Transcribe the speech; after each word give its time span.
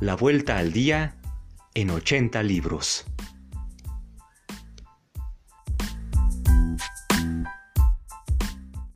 La 0.00 0.16
vuelta 0.16 0.56
al 0.56 0.72
día 0.72 1.16
en 1.74 1.90
80 1.90 2.42
libros. 2.42 3.04